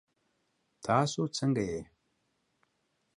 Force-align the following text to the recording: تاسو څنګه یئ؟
تاسو 0.85 1.21
څنګه 1.37 1.61
یئ؟ 1.69 1.79